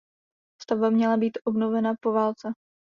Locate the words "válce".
2.11-2.53